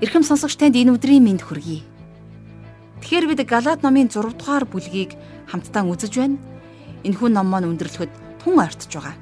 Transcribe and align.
Ирхэм 0.00 0.24
сонсогч 0.24 0.56
танд 0.56 0.80
энэ 0.80 0.96
өдрийн 0.96 1.20
мэнд 1.20 1.44
хүргэе. 1.44 1.84
Тэгэхээр 3.04 3.26
бид 3.28 3.44
Галаат 3.44 3.84
номын 3.84 4.08
6 4.08 4.32
дугаар 4.32 4.64
бүлгийг 4.64 5.12
хамтдаа 5.44 5.84
үзэж 5.84 6.16
байна. 6.16 6.40
Энэхүү 7.04 7.28
ном 7.28 7.44
маань 7.52 7.68
өндөрлөхөд 7.68 8.08
тун 8.40 8.56
ойртож 8.64 8.88
байгаа. 8.88 9.12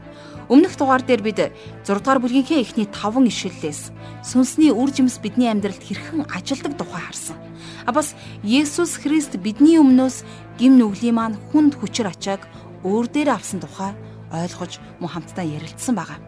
Өмнөх 0.47 0.79
дугаар 0.79 1.03
дээр 1.03 1.23
бид 1.27 1.51
6 1.83 1.99
дугаар 1.99 2.23
бүлгийнхээ 2.23 2.63
эхний 2.63 2.87
5 2.87 3.27
ишлэлээс 3.27 3.91
сүнсний 4.23 4.71
үр 4.71 4.95
жимс 4.95 5.19
бидний 5.19 5.51
амьдралд 5.51 5.83
хэрхэн 5.83 6.31
ажилдаг 6.31 6.79
тухай 6.79 7.03
харсан. 7.11 7.35
А 7.83 7.91
бас 7.91 8.15
Есүс 8.47 9.03
Христ 9.03 9.35
бидний 9.43 9.83
өмнөөс 9.83 10.23
гим 10.63 10.79
нүглийн 10.79 11.19
маань 11.19 11.43
хүнд 11.51 11.75
хүчээр 11.75 12.15
ачааг 12.15 12.47
өөр 12.87 13.11
дээр 13.11 13.35
авсан 13.35 13.59
тухай 13.59 13.99
ойлгож 14.31 14.79
мөн 15.03 15.11
хамтдаа 15.11 15.43
ярилцсан 15.43 15.99
байгаа. 15.99 16.23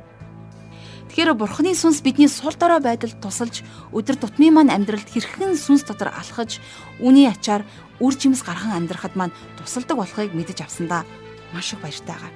Тэгэхээр 1.11 1.35
бурхны 1.35 1.75
сүнс 1.75 2.07
бидний 2.07 2.31
сул 2.31 2.55
дорой 2.55 2.79
байдалд 2.79 3.19
тусалж 3.19 3.67
өдөр 3.91 4.15
тутмын 4.15 4.55
маань 4.55 4.71
амьдралд 4.71 5.11
хэрхэн 5.11 5.59
сүнс 5.59 5.83
дотор 5.83 6.15
алхаж 6.15 6.62
үний 7.03 7.27
ачаар 7.27 7.67
үр 7.98 8.15
жимс 8.15 8.47
гархан 8.47 8.79
амьдрахад 8.79 9.19
маань 9.19 9.34
тусалдаг 9.59 9.98
болохыг 9.98 10.31
мэдэж 10.31 10.62
авсандаа 10.62 11.03
маш 11.51 11.75
их 11.75 11.83
баяртай 11.83 12.15
байгаа. 12.15 12.31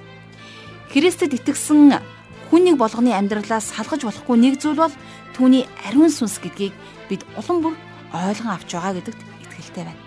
Христэд 0.91 1.39
итгэсэн 1.39 2.03
хүнийг 2.51 2.75
болгоны 2.75 3.15
амьдралаас 3.15 3.71
салгаж 3.71 4.03
болохгүй 4.11 4.43
нэг 4.43 4.59
зүйл 4.59 4.83
бол 4.83 4.95
түүний 5.39 5.71
ариун 5.87 6.11
сүнс 6.11 6.43
гэдгийг 6.43 6.75
бид 7.07 7.23
улам 7.39 7.63
бүр 7.63 7.75
ойлгон 8.11 8.59
авч 8.59 8.75
байгаа 8.75 8.99
гэдэгт 8.99 9.23
итгэлтэй 9.55 9.85
байна. 9.87 10.03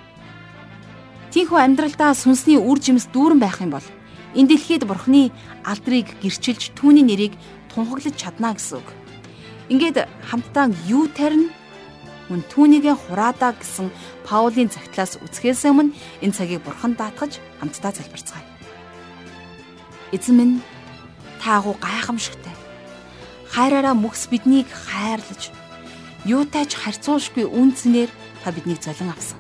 Тийхүү 1.32 1.56
амьдралдаа 1.56 2.12
сүнсний 2.12 2.60
үр 2.60 2.84
жимс 2.84 3.08
дүүрэн 3.16 3.40
байх 3.40 3.64
юм 3.64 3.72
бол 3.72 3.88
энэ 4.36 4.52
дэлхийд 4.52 4.84
бурхны 4.84 5.32
алдрыг 5.64 6.20
гэрчилж 6.20 6.76
түүний 6.76 7.08
нэрийг 7.08 7.34
тунхаглаж 7.78 8.18
чадна 8.18 8.58
гэсэн 8.58 8.82
үг. 8.82 8.90
Ингээд 9.70 10.10
хамтдаа 10.26 10.74
юу 10.90 11.06
тарина? 11.14 11.54
Мөн 12.26 12.42
түүнийгээ 12.50 12.98
хураадаа 12.98 13.54
гэсэн 13.54 13.94
Паулийн 14.26 14.74
загтлаас 14.74 15.22
үсгээс 15.22 15.70
өмнө 15.70 15.94
энэ 16.26 16.34
цагийг 16.34 16.66
бурхан 16.66 16.98
даатгаж 16.98 17.38
хамтдаа 17.62 17.94
залбирцгаая. 17.94 18.42
Эзэн 20.10 20.36
минь 20.36 20.56
та 21.38 21.62
агуу 21.62 21.78
гайхамшигтай. 21.78 22.52
Хайраараа 23.54 23.94
мөхс 23.94 24.26
биднийг 24.26 24.66
хайрлаж 24.74 25.54
юутайч 26.26 26.74
харьцуулшгүй 26.74 27.46
үнцнэр 27.46 28.10
та 28.42 28.52
биднийг 28.52 28.82
золин 28.82 29.14
авсан. 29.14 29.38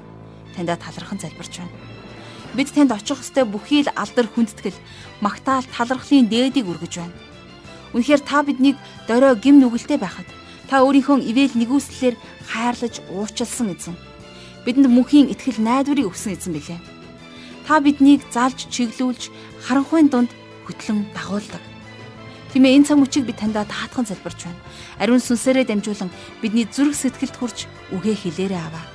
Таньда 0.54 0.78
талархан 0.78 1.20
залбирч 1.20 1.58
байна. 1.58 1.76
Бид 2.54 2.72
танд 2.72 2.94
очих 2.94 3.20
хөстө 3.20 3.44
бүхий 3.50 3.84
л 3.84 3.92
алдар 3.92 4.30
хүндэтгэл, 4.30 4.80
магтаал 5.20 5.68
талархлын 5.68 6.32
дээдийг 6.32 6.72
үргэж 6.72 6.94
байна 7.04 7.27
Үнэхээр 7.96 8.22
та 8.24 8.44
биднийг 8.44 8.76
дорой 9.08 9.36
гим 9.40 9.60
нүгэлтэй 9.60 10.00
байхад 10.00 10.28
та 10.68 10.84
өөрийнхөө 10.84 11.24
ивэл 11.24 11.56
нэгүслэлээр 11.56 12.16
хайрлаж 12.52 13.00
уучлсан 13.08 13.72
эзэн. 13.72 13.96
Бидэнд 14.68 14.92
мөнхийн 14.92 15.32
итгэл 15.32 15.64
найдварыг 15.64 16.12
өгсөн 16.12 16.36
эзэн 16.36 16.54
билээ. 16.54 16.80
Та 17.64 17.80
биднийг 17.80 18.28
залж 18.32 18.68
чиглүүлж 18.68 19.32
харанхуйн 19.64 20.12
дунд 20.12 20.32
хөтлөн 20.68 21.08
дагуулдаг. 21.16 21.64
Тиймээ 22.52 22.76
энэ 22.80 22.88
цаг 22.88 23.00
мөчийг 23.00 23.28
би 23.28 23.36
таньда 23.36 23.64
таатхан 23.64 24.08
залбирч 24.08 24.48
байна. 24.48 24.60
Ариун 25.00 25.24
сүнсээрээ 25.24 25.68
дамжуулан 25.72 26.12
бидний 26.44 26.68
зүрх 26.68 26.96
сэтгэлд 26.96 27.36
хүрч 27.40 27.68
үгээ 27.96 28.16
хэлээрээ 28.16 28.60
аваа. 28.60 28.86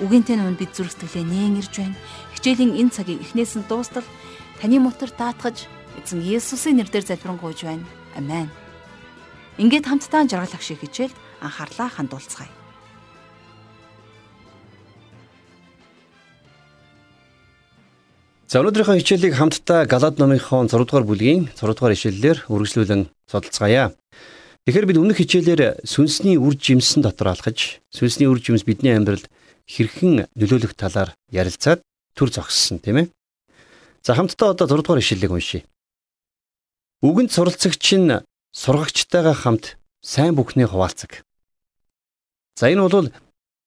Үгэнтэй 0.00 0.36
нүн 0.36 0.56
бид 0.56 0.72
зүрх 0.76 0.92
сэтгэлээ 0.92 1.24
нээн 1.24 1.60
ирж 1.60 1.74
байна. 1.80 1.96
Хичээлийн 2.36 2.76
энэ 2.80 2.92
цагийг 2.92 3.20
эхнээс 3.24 3.60
нь 3.60 3.68
дуустал 3.68 4.04
таны 4.60 4.80
мотор 4.80 5.12
даатгаж 5.12 5.68
эзэн 6.00 6.20
Есүсийн 6.24 6.80
нэрээр 6.80 7.04
залбирanгуйж 7.04 7.60
байна. 7.64 7.84
Амен. 8.14 8.48
Ингээд 9.58 9.86
хамтдаа 9.86 10.26
жаргалах 10.26 10.62
шиг 10.62 10.82
хичээлд 10.82 11.14
анхаарлаа 11.42 11.88
хандуулцгаая. 11.90 12.50
За 18.54 18.62
өнөөдрийнхөө 18.62 19.02
хичээлийг 19.02 19.34
хамтдаа 19.34 19.82
Галаад 19.90 20.22
номынхон 20.22 20.70
6 20.70 20.86
дугаар 20.86 21.02
бүлгийн 21.02 21.50
6 21.58 21.74
дугаар 21.74 21.94
ишлэлээр 21.98 22.46
үргэлжлүүлэн 22.46 23.10
судалцгаая. 23.26 23.90
Тэгэхээр 24.62 24.86
бид 24.86 25.00
өмнөх 25.02 25.18
хичээлээр 25.18 25.82
сүнсний 25.82 26.38
үр 26.38 26.54
жимсэн 26.54 27.02
дотор 27.02 27.34
алхаж, 27.34 27.82
сүнсний 27.90 28.30
үр 28.30 28.38
жимс 28.38 28.62
бидний 28.62 28.94
амьдралд 28.94 29.26
хэрхэн 29.66 30.30
нөлөөлөх 30.38 30.78
талаар 30.78 31.18
ярилцаад 31.34 31.82
төр 32.14 32.30
зогссон 32.30 32.78
тийм 32.78 33.02
ээ. 33.02 33.06
За 34.06 34.14
хамтдаа 34.14 34.54
одоо 34.54 34.70
6 34.70 34.86
дугаар 34.86 35.02
ишлэлийг 35.02 35.34
уншийе. 35.34 35.66
Үгэнд 37.04 37.36
суралцагч 37.36 38.00
нь 38.00 38.24
сургагчтайгаа 38.56 39.36
хамт 39.36 39.76
сайн 40.00 40.32
бүхний 40.32 40.64
хуваалцаг. 40.64 41.20
За 42.56 42.72
энэ 42.72 42.80
бол 42.80 43.12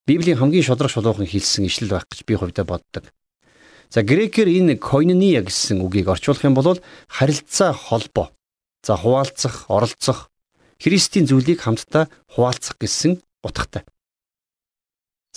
Библийн 0.10 0.42
хамгийн 0.42 0.66
шудраг 0.66 0.90
шулуухан 0.90 1.30
хэлсэн 1.30 1.70
ишлэл 1.70 1.94
байх 1.94 2.10
гэж 2.10 2.26
би 2.26 2.34
хувьдаа 2.34 2.66
боддог. 2.66 3.14
За 3.94 4.02
грекээр 4.02 4.50
энэ 4.50 4.82
koinonia 4.82 5.46
гэсэн 5.46 5.86
үгийг 5.86 6.10
орчуулах 6.10 6.50
юм 6.50 6.58
бол 6.58 6.82
харилцаа 7.06 7.78
холбоо. 7.78 8.34
За 8.82 8.98
хуваалцах, 8.98 9.70
оролцох, 9.70 10.34
Христийн 10.82 11.30
зүйлийг 11.30 11.62
хамтдаа 11.62 12.10
хуваалцах 12.34 12.82
гэсэн 12.82 13.22
утгатай. 13.46 13.86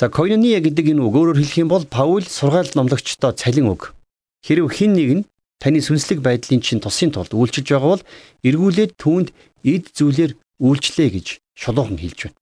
За 0.01 0.09
koinonia 0.09 0.65
гэдэг 0.65 0.97
энэ 0.97 1.05
үг 1.05 1.15
өөрөөр 1.21 1.37
хэлэх 1.37 1.61
юм 1.61 1.69
бол 1.69 1.85
Паул 1.85 2.25
сургаал 2.25 2.73
номлогчдоо 2.73 3.37
цалин 3.37 3.69
үг. 3.77 3.93
Хэрв 4.41 4.73
хин 4.73 4.97
нэг 4.97 5.11
нь 5.21 5.25
таны 5.61 5.85
сүнслэг 5.85 6.25
байдлын 6.25 6.65
чинь 6.65 6.81
тусын 6.81 7.13
тулд 7.13 7.37
үйлчилж 7.37 7.69
байгаа 7.69 7.91
бол 8.01 8.05
эргүүлээд 8.49 8.97
түүнд 8.97 9.29
эд 9.63 9.93
зүйлээр 9.93 10.33
үйлчлээ 10.57 11.09
гэж 11.13 11.27
шулуухан 11.53 12.01
хэлж 12.01 12.19
байна. 12.33 12.39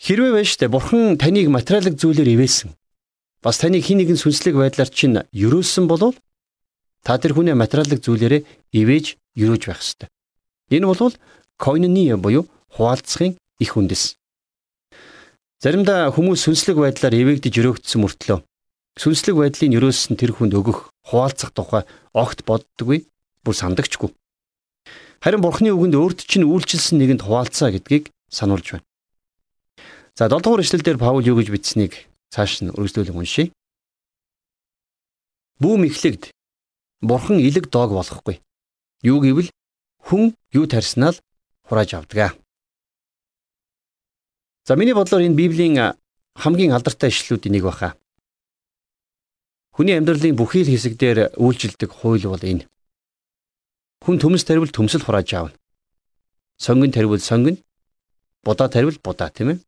Хэрвээ 0.00 0.32
байж 0.32 0.50
тэ 0.56 0.72
бурхан 0.72 1.20
таныг 1.20 1.52
материалын 1.52 2.00
зүйлээр 2.00 2.32
ивээсэн. 2.40 2.72
Бас 3.44 3.60
таныг 3.60 3.84
хин 3.84 4.00
нэгэн 4.00 4.16
сүнслэг 4.16 4.56
байдлаар 4.56 4.88
чинь 4.88 5.20
өрөөсөн 5.36 5.84
болов 5.84 6.16
та 7.04 7.20
тэр 7.20 7.36
хүний 7.36 7.52
материалын 7.52 8.00
зүйлээрээ 8.00 8.42
ивэж 8.72 9.20
өрөөж 9.36 9.62
байх 9.68 9.84
ёстой. 9.84 10.08
Энэ 10.72 10.88
бол 10.88 11.12
койнония 11.60 12.16
буюу 12.16 12.48
хуваалцахын 12.72 13.36
их 13.60 13.76
үндэс. 13.76 14.16
Заримдаа 15.60 16.08
хүмүүс 16.08 16.40
сүнслэг 16.48 16.80
байдлаар 16.80 17.12
ивэгдэж 17.20 17.54
өрөөгдсөн 17.60 18.00
мөртлөө 18.00 18.40
сүнслэг 18.98 19.36
байдлын 19.38 19.76
ерөөс 19.78 20.10
нь 20.10 20.18
тэр 20.18 20.34
хүнд 20.34 20.56
өгөх 20.56 20.90
хуваалцах 21.06 21.54
тухай 21.54 21.86
огт 22.16 22.42
боддоггүй 22.48 23.06
бүр 23.44 23.54
сандагчгүй. 23.54 24.10
Харин 25.20 25.44
Бурхны 25.44 25.70
үгэнд 25.70 25.94
өөрт 25.94 26.24
чинь 26.24 26.48
үйлчилсэн 26.48 26.96
нэгэнд 26.98 27.22
хуваалцаа 27.28 27.70
гэдгийг 27.70 28.08
сануулж 28.32 28.66
байна. 28.72 28.86
За 30.16 30.28
7 30.28 30.42
дугаар 30.42 30.64
эшлэлдэр 30.64 30.98
Паул 30.98 31.24
юу 31.24 31.36
гэж 31.38 31.48
бичсэнийг 31.52 31.94
цааш 32.32 32.64
нь 32.64 32.72
үргэлжлүүлэн 32.72 33.20
уншийе. 33.20 33.52
Бүүм 35.60 35.84
ихлэгд 35.86 36.32
Бурхан 37.00 37.40
илэг 37.40 37.68
доог 37.68 37.92
болохгүй. 37.92 38.40
Юу 39.04 39.20
гэвэл 39.20 39.52
хүн 40.04 40.36
юу 40.52 40.64
тарьснаа 40.66 41.12
л 41.12 41.22
хурааж 41.68 41.94
авдаг. 41.94 42.36
За 44.64 44.76
миний 44.76 44.94
бодлоор 44.94 45.24
энэ 45.24 45.36
Библийн 45.36 45.96
хамгийн 46.36 46.72
алдартай 46.72 47.08
ишлэлүүдийн 47.12 47.54
нэг 47.56 47.64
баха. 47.64 47.96
Хүний 49.80 49.96
амьдралын 49.96 50.36
бүхий 50.36 50.60
л 50.60 50.68
хэсэг 50.68 51.00
дээр 51.00 51.32
үйлжилдэг 51.40 51.88
хууль 51.88 52.28
бол 52.28 52.44
энэ. 52.44 52.68
Хүн 54.04 54.20
төмс 54.20 54.44
таривал 54.44 54.68
төмсөл 54.68 55.00
хурааж 55.00 55.32
аавна. 55.32 55.56
Сонгон 56.60 56.92
таривал 56.92 57.16
сонгон, 57.16 57.56
будаа 58.44 58.68
таривал 58.68 59.00
будаа 59.00 59.32
тийм 59.32 59.56
ээ. 59.56 59.58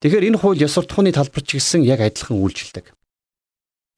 Тэгэхээр 0.00 0.32
энэ 0.32 0.40
хууль 0.40 0.56
ёс 0.56 0.72
суртахууны 0.72 1.12
талбар 1.12 1.44
ч 1.44 1.60
гэсэн 1.60 1.84
яг 1.84 2.00
адилхан 2.00 2.40
үйлжилдэг. 2.40 2.96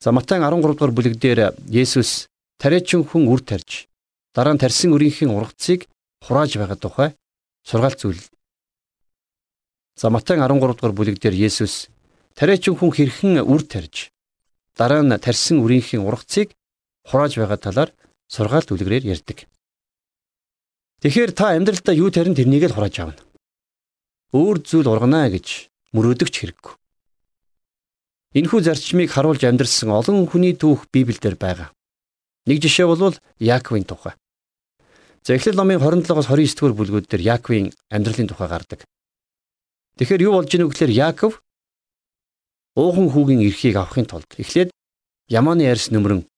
За 0.03 0.11
Матай 0.11 0.43
13 0.43 0.75
дугаар 0.75 0.91
бүлэг 0.91 1.23
дээр 1.23 1.55
Есүс 1.71 2.27
тариачин 2.59 3.07
хүн 3.07 3.31
үр 3.31 3.47
тарьж 3.47 3.87
дараа 4.35 4.59
нь 4.59 4.63
тарьсан 4.63 4.91
өрийнхээ 4.91 5.31
ургацыг 5.31 5.87
хурааж 6.27 6.59
байгаа 6.59 6.79
тухай 6.83 7.15
сургаал 7.63 7.95
зүйл. 7.95 8.27
За 9.95 10.11
Матай 10.11 10.35
13 10.35 10.51
дугаар 10.59 10.91
бүлэг 10.99 11.23
дээр 11.23 11.47
Есүс 11.47 11.95
тариачин 12.35 12.75
хүн 12.75 12.91
хэрхэн 12.91 13.47
үр 13.47 13.63
тарьж 13.63 14.11
дараа 14.77 15.03
нь 15.03 15.17
тарьсан 15.17 15.65
үрийнхээ 15.65 16.01
ургацыг 16.05 16.53
хурааж 17.09 17.33
байгаа 17.41 17.59
талаар 17.59 17.91
сургаалт 18.29 18.71
үлгэрээр 18.71 19.09
ярьдаг. 19.17 19.49
Тэгэхээр 21.01 21.33
та 21.33 21.57
амьдралдаа 21.57 21.95
юу 21.97 22.13
тарин 22.13 22.37
тэрнийг 22.37 22.69
л 22.69 22.77
хурааж 22.77 22.97
авна. 23.01 23.21
Өөр 24.37 24.61
зүйл 24.61 24.89
ургана 24.89 25.33
гэж 25.33 25.73
мөрөөдөгч 25.97 26.35
хэрэггүй. 26.37 26.75
Энэхүү 28.37 28.61
зарчмыг 28.61 29.09
харуулж 29.09 29.43
амьдрсан 29.49 29.89
олон 29.97 30.29
хүний 30.29 30.53
түүх 30.53 30.93
Библиэлд 30.93 31.41
байгаа. 31.41 31.73
Нэг 32.45 32.61
жишээ 32.61 32.85
бол 32.85 33.17
Яаковын 33.41 33.89
тухай. 33.89 34.13
За 35.25 35.35
Эхлэл 35.35 35.57
номын 35.57 35.81
27-оос 35.81 36.29
29 36.29 36.55
дугаар 36.55 36.75
бүлгүүд 36.77 37.07
дээр 37.09 37.23
Яаковын 37.39 37.73
амьдралын 37.91 38.29
тухай 38.29 38.49
гардаг. 38.49 38.81
Тэгэхээр 39.97 40.25
юу 40.29 40.33
болж 40.37 40.53
ийнө 40.53 40.69
гэхээр 40.69 40.93
Яаков 40.93 41.41
уухан 42.77 43.09
хүүгийн 43.11 43.43
эрхийг 43.49 43.77
авахын 43.81 44.07
тулд 44.07 44.29
эхлээд 44.37 44.71
Яманы 45.27 45.67
арьс 45.67 45.91
нөмрөн 45.91 46.29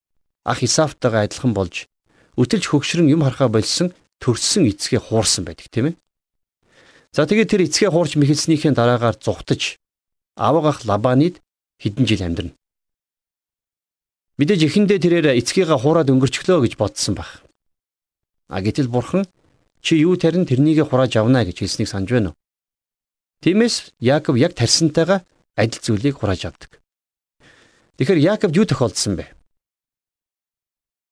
ах 0.46 0.62
Исавтайгаа 0.62 1.26
адилхан 1.28 1.52
болж 1.52 1.90
өтөлж 2.40 2.64
хөгшрөн 2.70 3.12
юм 3.12 3.26
харахаа 3.26 3.50
болсон 3.52 3.92
төрсөн 4.22 4.70
эцгээ 4.70 5.02
хуурсан 5.02 5.44
байдаг 5.44 5.68
тийм 5.68 5.92
ээ. 5.92 5.94
За 7.12 7.26
тэгээд 7.26 7.50
тэр 7.50 7.62
эцгээ 7.66 7.90
хуурч 7.90 8.16
мэхэлснийхээ 8.16 8.72
дараагаар 8.72 9.16
зүхтаж 9.18 9.76
аваагах 10.38 10.86
Лабанид 10.88 11.42
хэдэн 11.82 12.06
жил 12.06 12.22
амьдрна. 12.22 12.54
Мэдээж 14.38 14.70
эхэндээ 14.70 14.98
тэрээр 15.02 15.26
эцгийгээ 15.42 15.78
хуураад 15.82 16.08
өнгөрчлөө 16.14 16.62
гэж 16.62 16.72
бодсон 16.78 17.18
баг. 17.18 17.42
А 18.46 18.62
гэтэл 18.62 18.86
бурхан 18.86 19.26
чи 19.82 19.98
юу 19.98 20.14
тарин 20.14 20.46
тэрнийг 20.46 20.86
хурааж 20.86 21.18
авна 21.18 21.42
гэж 21.42 21.58
хэлснийг 21.58 21.90
санаж 21.90 22.10
байна 22.14 22.30
уу? 22.30 22.38
Тиймээс 23.42 23.98
Яаков 23.98 24.38
яг 24.38 24.54
тарсантайгаа 24.54 25.26
адил 25.58 25.82
зүйлийг 25.82 26.22
хурааж 26.22 26.46
авдаг. 26.46 26.78
Тэгэхээр 27.98 28.22
Яаков 28.22 28.54
юу 28.54 28.62
тохиолдсон 28.62 29.18
бэ? 29.18 29.26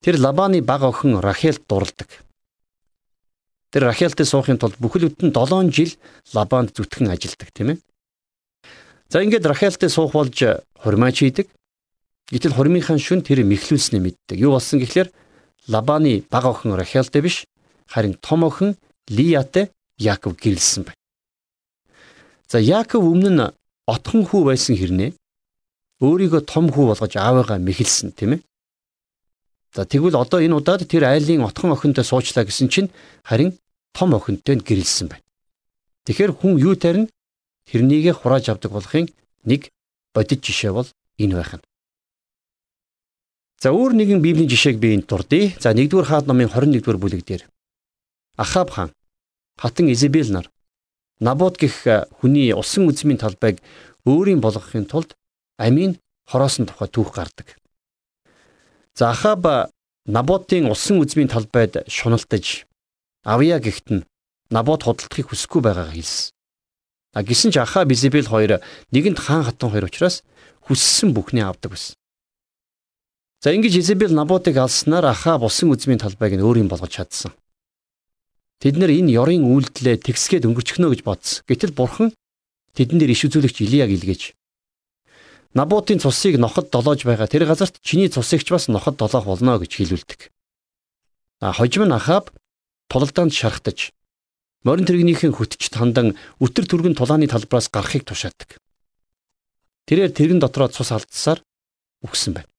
Тэр 0.06 0.22
Лабаны 0.22 0.62
баг 0.62 0.86
охин 0.86 1.18
Рахелд 1.18 1.66
дурладаг. 1.66 2.06
Тэр 3.74 3.90
Рахелтэй 3.90 4.22
суухын 4.22 4.62
тулд 4.62 4.78
бүхэл 4.78 5.10
бүтэн 5.10 5.34
7 5.34 5.74
жил 5.74 5.92
Лабанд 6.30 6.78
зүтгэн 6.78 7.10
ажилдаг 7.10 7.50
тийм 7.50 7.74
ээ. 7.74 7.78
За 9.10 9.18
ингээд 9.26 9.50
Рахелтэй 9.50 9.90
суух 9.90 10.14
болж 10.14 10.38
хурмаач 10.78 11.26
хийдэг. 11.26 11.50
Гэтэл 12.30 12.54
хурмынхаа 12.54 13.02
шүн 13.02 13.26
тэр 13.26 13.42
мэхлүүлснээ 13.42 13.98
мэддэг. 13.98 14.38
Юу 14.38 14.54
болсон 14.54 14.78
гэхлээр 14.78 15.10
Лабаны 15.66 16.22
баг 16.30 16.46
охин 16.46 16.78
Рахелтэй 16.78 17.22
биш 17.22 17.50
харин 17.90 18.14
том 18.22 18.46
охин 18.46 18.78
Лиятай 19.10 19.74
Яаков 19.98 20.38
гэрэлсэн 20.38 20.86
байна. 20.86 21.02
За 22.46 22.62
Яаков 22.62 23.02
өмнө 23.02 23.30
нь 23.34 23.55
отхон 23.86 24.26
хүү 24.26 24.42
байсан 24.50 24.74
хэрнээ 24.76 25.10
өөрийгөө 26.02 26.42
том 26.44 26.68
хүү 26.74 26.92
болгож 26.92 27.14
аавыгаа 27.16 27.58
мэхэлсэн 27.62 28.12
тийм 28.12 28.36
ээ. 28.36 28.40
За 29.72 29.84
тэгвэл 29.84 30.16
одоо 30.16 30.40
энэ 30.44 30.56
удаад 30.58 30.84
тэр 30.84 31.08
айлын 31.08 31.46
отхон 31.48 31.72
охинтой 31.72 32.04
суучлаа 32.04 32.44
гэсэн 32.44 32.68
чинь 32.68 32.90
харин 33.24 33.56
том 33.96 34.12
охинтой 34.12 34.60
гэрэлсэн 34.60 35.08
байна. 35.08 35.24
Тэгэхээр 36.04 36.32
хүн 36.36 36.58
юу 36.60 36.76
тарина 36.76 37.08
тэрнийгэ 37.70 38.12
хурааж 38.12 38.52
авдаг 38.52 38.72
болохын 38.72 39.08
нэг 39.44 39.70
бодит 40.12 40.44
жишээ 40.44 40.72
бол 40.72 40.88
энэ 41.18 41.34
байх 41.36 41.52
нь. 41.56 41.64
За 43.60 43.72
өөр 43.72 43.96
нэгэн 43.96 44.20
библийн 44.20 44.48
жишээг 44.48 44.76
би 44.76 44.94
энд 44.94 45.08
дурдъя. 45.08 45.56
За 45.60 45.72
1-р 45.72 46.04
хаад 46.04 46.28
номын 46.28 46.52
21-р 46.52 46.96
бүлэг 47.00 47.24
дээр 47.24 47.48
Ахаб 48.36 48.70
хаан 48.70 48.90
хатан 49.56 49.88
Изебел 49.88 50.28
нар 50.32 50.50
Набот 51.20 51.56
гэх 51.56 51.86
хүний 52.20 52.52
усан 52.52 52.88
үзмийн 52.88 53.16
талбайг 53.16 53.64
өөрийн 54.04 54.40
болгохын 54.40 54.84
тулд 54.84 55.16
амийн 55.56 55.96
хороосон 56.28 56.66
тухай 56.66 56.88
түүх 56.88 57.14
гардаг. 57.16 57.56
За 58.94 59.10
Ахаб 59.10 59.72
Наботын 60.06 60.70
усан 60.70 61.00
үзмийн 61.00 61.28
талбайд 61.28 61.88
шуналтаж 61.88 62.66
авья 63.24 63.58
гихт 63.58 63.90
нь 63.90 64.06
Набот 64.50 64.84
худалдахыг 64.84 65.32
хүсэхгүй 65.32 65.62
байгаагаа 65.64 65.96
хэлсэн. 65.96 66.30
А 67.16 67.22
гисэн 67.24 67.50
ч 67.50 67.58
Ахаб 67.58 67.90
Изебел 67.90 68.28
хоёр 68.28 68.60
нэгэнд 68.92 69.18
хаан 69.18 69.42
хатан 69.48 69.72
хоёр 69.72 69.88
учраас 69.88 70.22
хүссэн 70.68 71.10
бүхнээ 71.16 71.48
авдаг 71.48 71.74
байсан. 71.74 71.96
За 73.42 73.50
ингэж 73.56 73.80
Изебел 73.82 74.12
Наботыг 74.12 74.56
алснаар 74.60 75.10
Ахаб 75.10 75.42
усан 75.42 75.72
үзмийн 75.72 75.98
талбайг 75.98 76.36
нь 76.36 76.44
өөрийн 76.44 76.68
болгож 76.68 76.92
чадсан. 76.92 77.32
Тэд 78.60 78.80
нэр 78.80 78.90
энэ 78.90 79.12
ёрын 79.16 79.44
үйлдэлээ 79.44 80.00
тэгсгээд 80.06 80.48
өнгөрчихнө 80.48 80.88
гэж 80.92 81.00
бодсон. 81.04 81.44
Гэтэл 81.44 81.76
бурхан 81.76 82.08
тэдэн 82.72 82.98
дээр 82.98 83.12
иш 83.12 83.28
үзүүлэгч 83.28 83.64
Илияг 83.64 83.92
илгээж 83.92 84.36
Набутын 85.56 85.96
цусыг 85.96 86.36
ноход 86.36 86.68
долоож 86.68 87.00
байгаа 87.08 87.24
тэр 87.24 87.48
газарт 87.48 87.80
чиний 87.80 88.12
цусыг 88.12 88.44
ч 88.44 88.52
бас 88.52 88.68
ноход 88.68 89.00
долоох 89.00 89.24
болно 89.24 89.56
гэж 89.56 89.72
хэлүүлдэг. 89.80 90.28
А 91.40 91.56
хожим 91.56 91.88
нь 91.88 91.96
Ахаб 91.96 92.28
тулалдаанд 92.92 93.32
шархтаж 93.32 93.96
морин 94.68 94.84
тэрэгнийхэн 94.84 95.32
хөтчд 95.32 95.72
хандан 95.72 96.12
өтөр 96.44 96.68
түргэн 96.68 96.92
тулааны 96.92 97.24
талбараас 97.24 97.72
гарахыг 97.72 98.04
тушаадаг. 98.04 98.60
Тэрээр 99.88 100.12
тэрэгэн 100.12 100.44
дотроо 100.44 100.68
цус 100.68 100.92
алдсаар 100.92 101.40
үхсэн 102.04 102.36
байна. 102.36 102.52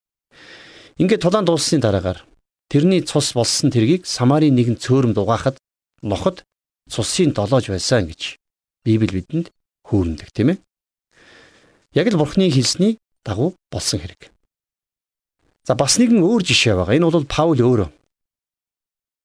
Ингээд 0.98 1.22
тулаан 1.22 1.46
дууссаны 1.46 1.78
дараагаар 1.78 2.26
тэрний 2.66 3.06
цус 3.06 3.38
болсон 3.38 3.70
тэргийг 3.70 4.10
Самарын 4.10 4.58
нэгэн 4.58 4.82
цөөрөмд 4.82 5.22
угаахад 5.22 5.62
ноход 6.02 6.46
цусын 6.90 7.34
долоож 7.34 7.70
байсан 7.70 8.08
гэж 8.08 8.38
Библи 8.86 9.20
бидэнд 9.20 9.52
хүүрнэдэг 9.84 10.30
тийм 10.32 10.56
ээ. 10.56 10.58
Яг 11.96 12.08
л 12.12 12.20
бурхны 12.20 12.48
хэлсний 12.52 13.00
дагуу 13.24 13.56
болсон 13.72 14.00
хэрэг. 14.00 14.32
За 15.68 15.76
бас 15.76 16.00
нэгэн 16.00 16.24
өөр 16.24 16.44
жишээ 16.48 16.80
байгаа. 16.80 16.96
Энэ 16.96 17.12
бол 17.12 17.28
Паул 17.28 17.60
өөрөө. 17.60 17.90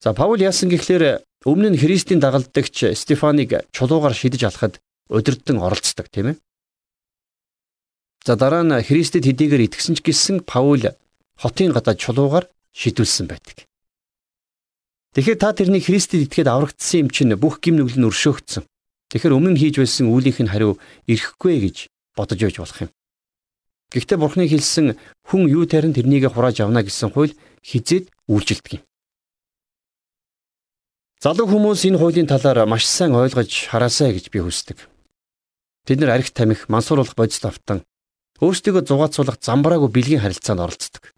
За 0.03 0.11
Паул 0.11 0.43
яасан 0.43 0.67
гэхлээр 0.71 1.23
өмнө 1.47 1.75
нь 1.75 1.79
Христийн 1.79 2.19
дагалдагч 2.19 2.99
Стефаныг 2.99 3.71
чулуугаар 3.71 4.15
шидэж 4.15 4.51
алахад 4.51 4.83
удирдсан 5.07 5.63
оролцдог 5.63 6.11
тийм 6.11 6.35
ээ. 6.35 6.37
За 8.27 8.35
дараа 8.35 8.67
нь 8.67 8.75
Христэд 8.83 9.27
хэдийгээр 9.27 9.71
итгэсэн 9.71 9.99
ч 9.99 10.03
гэсэн 10.03 10.43
Паул 10.43 10.83
хотын 11.39 11.71
гадаа 11.71 11.95
чулуугаар 11.95 12.51
шидүүлсэн 12.75 13.27
байдаг. 13.31 13.67
Тэгэхээр 15.13 15.39
та 15.39 15.53
тэрний 15.53 15.85
Христэд 15.85 16.25
итгээд 16.25 16.49
аврагдсан 16.49 17.05
юм 17.05 17.09
чинь 17.13 17.37
бүх 17.37 17.61
гим 17.61 17.77
нүгэл 17.77 18.01
нь 18.01 18.09
өршөөгдсөн. 18.09 18.65
Тэгэхээр 19.13 19.37
өмнө 19.37 19.61
хийж 19.61 19.77
байсан 19.77 20.09
үлийнх 20.09 20.41
нь 20.41 20.49
хариу 20.49 20.81
ирэхгүй 21.05 21.61
гэж 21.69 21.77
бодож 22.17 22.41
байж 22.41 22.57
болох 22.57 22.81
юм. 22.89 22.91
Гэхдээ 23.93 24.17
Бурхны 24.17 24.49
хэлсэн 24.49 24.97
хүн 25.29 25.43
юу 25.53 25.69
тарин 25.69 25.93
тэрнийг 25.93 26.33
хурааж 26.33 26.65
авна 26.65 26.81
гэсэн 26.81 27.13
хууль 27.13 27.37
хизээд 27.61 28.09
үйлжилдэг 28.25 28.81
юм. 28.81 28.83
Залуу 31.21 31.45
хүмүүс 31.45 31.85
энэ 31.93 32.01
хуулийн 32.01 32.25
талаар 32.25 32.65
маш 32.65 32.89
сайн 32.89 33.13
ойлгож 33.13 33.69
хараасай 33.69 34.17
гэж 34.17 34.33
би 34.33 34.41
хүсдэг. 34.41 34.81
Тэд 35.85 36.01
нэр 36.01 36.17
арх 36.17 36.33
тамхи, 36.33 36.73
мансууруулах 36.73 37.13
бодис 37.13 37.45
автан 37.45 37.85
өөрсдийгөө 38.41 38.89
зугаацуулах 38.89 39.39
замбраагүй 39.45 39.93
бэлгийн 39.93 40.25
харилцаанд 40.25 40.65
оролцдог. 40.65 41.12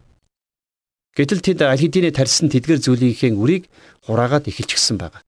Гэтэл 1.15 1.39
тэд 1.39 1.63
аль 1.63 1.79
хэдийнэ 1.79 2.11
тарьсан 2.11 2.51
тэдгэр 2.51 2.83
зүйлийнхээ 2.83 3.31
үрийг 3.39 3.71
хураагаад 4.03 4.51
эхэлчихсэн 4.51 4.99
байгаа. 4.99 5.23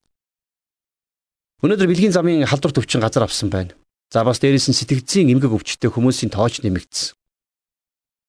Өнөөдөр 1.63 1.87
бэлгийн 1.87 2.11
замын 2.11 2.43
халдвар 2.43 2.75
төвчин 2.75 2.99
газар 2.99 3.23
авсан 3.23 3.47
байна. 3.47 3.71
За 4.11 4.27
бас 4.27 4.43
дээрээс 4.43 4.67
нь 4.67 4.75
сэтгцийн 4.75 5.31
эмгэг 5.31 5.55
өвчтөй 5.55 5.87
хүмүүсийн 5.87 6.31
тооч 6.31 6.59
нэмэгдсэн. 6.59 7.15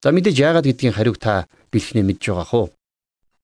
За 0.07 0.15
мэдээж 0.15 0.39
яагаад 0.39 0.71
гэдгийг 0.71 0.95
хариуг 0.95 1.19
та 1.19 1.51
бэлхнээ 1.75 2.07
мэдж 2.07 2.23
байгаа 2.31 2.47
хөө. 2.47 2.67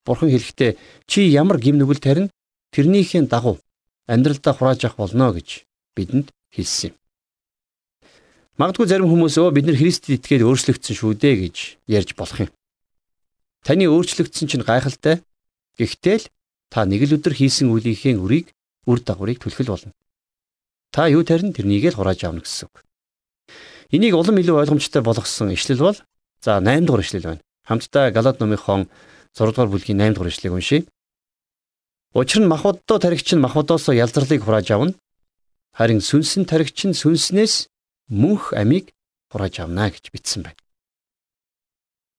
Бурхан 0.07 0.31
хэлэхдээ 0.31 0.71
чи 1.11 1.27
ямар 1.27 1.59
гим 1.59 1.75
нүгэл 1.75 1.99
тарина 1.99 2.31
тэрнийхээ 2.71 3.27
дагуу 3.27 3.59
амьдралдаа 4.07 4.53
хурааж 4.55 4.81
авах 4.87 5.11
болно 5.11 5.35
гэж 5.35 5.67
бидэнд 5.91 6.31
хэлсэн 6.55 6.91
юм. 6.91 6.95
Магадгүй 8.55 8.87
зарим 8.87 9.11
хүмүүс 9.11 9.35
өө 9.35 9.51
бид 9.51 9.67
нар 9.67 9.75
Христэд 9.75 10.23
итгээд 10.23 10.47
өөрчлөгдсөн 10.47 10.95
шүү 10.95 11.13
дээ 11.19 11.35
гэж 11.43 11.55
ярьж 11.91 12.15
болох 12.15 12.39
юм. 12.47 12.51
Таны 13.65 13.89
өөрчлөгдсөн 13.89 14.45
чинь 14.45 14.61
гайхалтай. 14.61 15.25
Гэхдээ 15.81 16.17
л 16.21 16.29
та 16.69 16.85
нэг 16.85 17.09
л 17.09 17.17
өдөр 17.17 17.33
хийсэн 17.33 17.73
үлийнхээ 17.73 18.13
үрийг 18.21 18.53
үр 18.85 19.01
дагаврыг 19.01 19.41
түлхэл 19.41 19.73
болно. 19.73 19.91
Та 20.93 21.09
юу 21.09 21.25
тарин 21.25 21.49
тэрнийг 21.49 21.89
л 21.89 21.97
хурааж 21.97 22.21
авна 22.29 22.45
гэсэн 22.45 22.69
үг. 22.69 22.85
Энийг 23.89 24.13
улам 24.13 24.37
илүү 24.37 24.61
ойлгомжтой 24.61 25.01
болгосон 25.01 25.49
ишлэл 25.57 25.81
бол 25.81 25.97
за 26.45 26.61
8 26.61 26.85
дугаар 26.85 27.01
ишлэл 27.01 27.25
байна. 27.25 27.41
Хамтдаа 27.65 28.13
Галаад 28.13 28.37
номынхон 28.37 28.85
6 29.33 29.49
дугаар 29.49 29.73
бүлгийн 29.73 29.97
8 29.97 30.13
дугаар 30.13 30.29
ишлэгийг 30.29 30.53
уншийе. 30.53 30.85
Учир 32.13 32.45
нь 32.45 32.51
махбоддоо 32.53 33.01
таригч 33.01 33.33
нь 33.33 33.41
махбодоос 33.41 33.89
ялзралыг 33.89 34.45
хурааж 34.45 34.69
авна. 34.71 34.93
Харин 35.73 36.05
сүнсэн 36.05 36.45
таригч 36.45 36.85
нь 36.85 36.93
сүнснээс 36.93 37.67
мөнх 38.13 38.53
амийг 38.53 38.93
хурааж 39.33 39.65
авна 39.65 39.89
гэж 39.89 40.13
бичсэн 40.13 40.45
байна. 40.45 40.64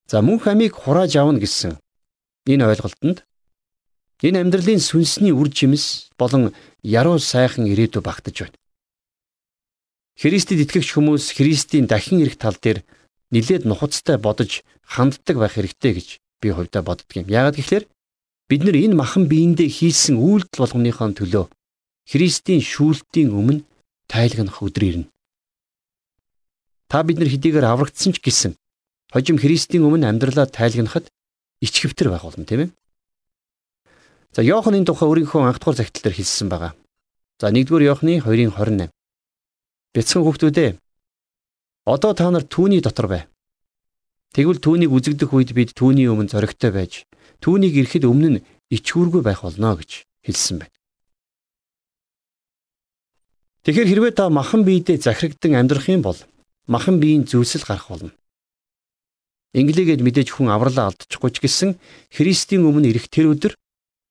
За 0.06 0.22
мөнх 0.22 0.46
амийг 0.46 0.74
хурааж 0.78 1.18
авна 1.18 1.42
гэсэн 1.42 1.82
энэ 2.46 2.64
ойлголтод 2.70 3.26
энэ 4.22 4.38
амьдралын 4.38 4.78
сүнсний 4.78 5.34
үр 5.34 5.50
жимс 5.50 6.14
болон 6.14 6.54
яруу 6.82 7.18
сайхан 7.18 7.66
ирээдүй 7.66 8.02
багтаж 8.06 8.46
байна. 8.46 8.58
Христэд 10.14 10.62
итгэгч 10.62 10.94
хүмүүс 10.94 11.34
Христийн 11.34 11.90
дахин 11.90 12.22
ирэх 12.22 12.38
тал 12.38 12.54
дээр 12.54 12.86
нилээд 13.34 13.66
нухацтай 13.66 14.16
бодож 14.16 14.62
ханддаг 14.86 15.36
байх 15.42 15.58
хэрэгтэй 15.58 15.92
гэж 15.98 16.08
би 16.40 16.48
хувьдаа 16.54 16.86
боддөг 16.86 17.10
юм. 17.20 17.26
Яагаад 17.26 17.58
гэвэл 17.58 17.90
бид 18.46 18.62
нар 18.62 18.76
энэ 18.78 18.94
махан 18.94 19.26
биендээ 19.26 19.68
хийсэн 19.68 20.22
үйлдэл 20.22 20.62
болгоныхоо 20.62 21.10
төлөө 21.18 21.44
Христийн 22.06 22.62
шүүлтийн 22.62 23.34
өмнө 23.34 23.66
тайлгнах 24.06 24.62
өдөр 24.62 24.84
ирнэ. 24.86 25.10
Та 26.86 27.02
бид 27.02 27.18
нар 27.18 27.26
хэдийгээр 27.26 27.66
аврагдсан 27.66 28.14
ч 28.14 28.22
гэсэн 28.22 28.54
хожим 29.12 29.38
Христийн 29.38 29.86
өмнө 29.86 30.08
амьдралаа 30.10 30.46
тайлгнахад 30.46 31.06
ичгэвтер 31.62 32.10
байх 32.10 32.24
болно 32.26 32.44
тийм 32.44 32.60
ээ. 32.60 32.70
За 34.34 34.42
Иохан 34.42 34.76
энэ 34.76 34.88
тухай 34.88 35.08
өөрийнхөө 35.08 35.42
анх 35.46 35.58
дугаар 35.60 35.80
загтал 35.80 36.02
дээр 36.02 36.18
хэлсэн 36.18 36.48
байгаа. 36.50 36.72
За 37.40 37.48
1-р 37.48 37.82
Иохны 37.86 38.20
2:28 38.20 38.90
Бяцхан 39.94 40.22
хүүхдүүдээ 40.24 40.70
одоо 41.86 42.12
та 42.12 42.30
нар 42.30 42.44
түүний 42.44 42.82
дотор 42.82 43.06
бай. 43.08 43.22
Тэгвэл 44.34 44.60
түүнийг 44.60 44.92
үзэгдэх 44.92 45.32
үед 45.32 45.50
бид 45.56 45.70
түүний 45.72 46.10
өмнө 46.10 46.28
зоригтой 46.28 46.74
байж 46.74 47.06
түүнийг 47.40 47.78
ирэхэд 47.80 48.04
өмнө 48.04 48.28
нь 48.28 48.44
ичгүүргүй 48.74 49.22
байх 49.22 49.40
болно 49.46 49.78
гэж 49.78 50.04
хэлсэн 50.26 50.60
байна. 50.60 50.74
Тэгэхээр 53.64 53.88
хэрвээ 53.88 54.12
та 54.18 54.28
махан 54.28 54.66
биедээ 54.66 55.00
захирагдан 55.00 55.54
амьдрах 55.56 55.88
юм 55.88 56.02
бол 56.02 56.18
махан 56.66 57.00
биеийн 57.00 57.24
зүйлсэл 57.24 57.64
гарах 57.64 57.88
болно. 57.88 58.10
Инглигээд 59.56 60.04
мэдээж 60.04 60.36
хүн 60.36 60.52
авралаа 60.52 60.92
алдчихгүй 60.92 61.30
ч 61.32 61.40
гэсэн 61.40 61.70
Христийн 62.12 62.68
өмнө 62.68 62.92
ирэх 62.92 63.08
тэр 63.08 63.32
өдөр 63.32 63.56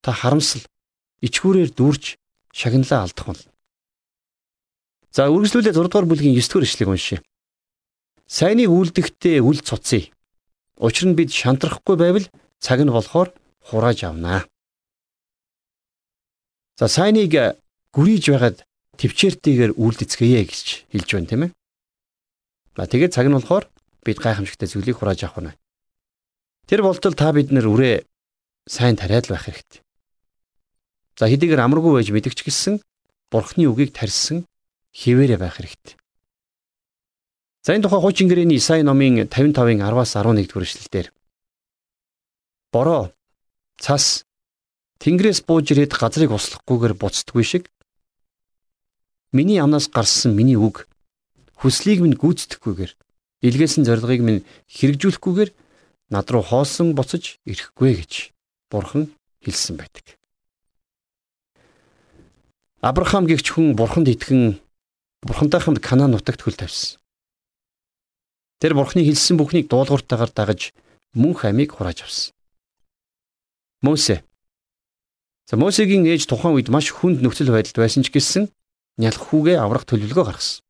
та 0.02 0.10
харамсал 0.10 0.66
ичгүүрээр 1.22 1.70
дүүрч 1.70 2.18
шагналаа 2.50 3.06
алдах 3.06 3.26
болно. 3.30 3.50
За 5.14 5.30
үргэлжлүүлээ 5.30 5.70
6 5.70 5.86
дугаар 5.86 6.10
бүлгийн 6.10 6.34
9 6.34 6.50
дугаар 6.50 6.66
ишлэгийг 6.66 6.90
уншъя. 6.90 7.18
Сайныг 8.26 8.74
үлдэхдээ 8.74 9.38
үл 9.38 9.62
цуцъя. 9.62 10.10
Учир 10.82 11.06
нь 11.06 11.14
бид 11.14 11.30
шантрахгүй 11.30 11.94
байвал 11.94 12.26
цаг 12.58 12.82
нь 12.82 12.90
болохоор 12.90 13.30
хурааж 13.70 14.02
авнаа. 14.02 14.50
За 16.74 16.90
сайныг 16.90 17.54
гүрийж 17.94 18.34
байгаад 18.34 18.66
төвчээртэйгээр 18.98 19.78
үлдэцгээе 19.78 20.42
гэж 20.42 20.66
хэлж 20.90 21.08
байна 21.14 21.30
тийм 21.30 21.42
ээ. 21.46 21.50
А 22.76 22.90
тэгээд 22.90 23.14
цаг 23.14 23.30
нь 23.30 23.36
болохоор 23.38 23.64
бид 24.06 24.22
гайхамшигтай 24.22 24.70
зүйлийг 24.70 25.02
хурааж 25.02 25.26
авах 25.26 25.42
нь. 25.42 25.58
Тэр 26.70 26.86
болтол 26.86 27.18
та 27.18 27.34
бид 27.34 27.50
нар 27.50 27.66
үрээ 27.66 28.06
сайн 28.70 28.94
тариад 28.94 29.26
байх 29.26 29.50
хэрэгтэй. 29.50 29.82
За 31.18 31.26
хэдийгээр 31.26 31.66
амаргүй 31.66 31.98
байж 31.98 32.14
мэдгч 32.14 32.46
гисэн 32.46 32.78
бурхны 33.34 33.66
үгийг 33.66 33.90
тарьсан 33.90 34.46
хിവэрэ 34.94 35.42
байх 35.42 35.58
хэрэгтэй. 35.58 35.98
За 37.66 37.74
энэ 37.74 37.82
тухай 37.82 37.98
хуучин 37.98 38.30
гэрээний 38.30 38.62
Исаи 38.62 38.86
номын 38.86 39.26
55-ын 39.26 39.82
10-аас 39.82 40.14
11 40.14 40.46
дугаар 40.46 40.66
эшлэлдэр 40.70 41.06
бороо 42.70 43.10
цас 43.78 44.22
Тэнгэрээс 45.02 45.44
бууж 45.44 45.74
ирээд 45.74 45.92
газрыг 45.92 46.32
услахгүйгээр 46.32 46.94
буцдаггүй 46.96 47.44
шиг 47.44 47.64
миний 49.32 49.60
амнаас 49.60 49.92
гарсан 49.92 50.32
миний 50.32 50.56
үг 50.56 50.88
хүслийг 51.60 52.00
минь 52.00 52.16
гүйцэтгэхгүйгээр 52.16 52.92
илгээсэн 53.42 53.84
зорилгыг 53.84 54.22
минь 54.22 54.44
хэрэгжүүлэхгүйгээр 54.70 55.50
над 56.10 56.26
руу 56.30 56.44
хоосон 56.44 56.94
буцаж 56.94 57.36
ирэхгүй 57.44 58.00
гэж 58.00 58.12
бурхан 58.70 59.12
хэлсэн 59.44 59.76
байдаг. 59.76 60.16
Авраам 62.80 63.26
гихч 63.26 63.50
хүн 63.50 63.74
бурханд 63.74 64.08
итгэн 64.08 64.60
бурхантай 65.26 65.60
хамт 65.60 65.80
Канаан 65.82 66.14
нутагт 66.14 66.42
хөл 66.44 66.54
тавьсан. 66.54 67.00
Тэр 68.60 68.78
бурхны 68.78 69.02
хэлсэн 69.04 69.36
бүхнийг 69.36 69.66
дуулууртайгаар 69.68 70.30
дагаж 70.32 70.72
мөнх 71.12 71.44
амийг 71.44 71.74
хурааж 71.74 72.06
авсан. 72.06 72.32
Мосе 73.82 74.24
За 75.46 75.54
Мосегийн 75.56 76.02
ээж 76.10 76.26
тухайн 76.26 76.58
үед 76.58 76.74
маш 76.74 76.90
хүнд 76.90 77.22
нөхцөл 77.22 77.54
байдалд 77.54 77.78
байсан 77.78 78.02
ч 78.02 78.10
гэсэн 78.10 78.50
нялх 78.98 79.30
хүүгээ 79.30 79.62
аврах 79.62 79.86
төлөвлөгөө 79.86 80.26
гаргасан. 80.26 80.65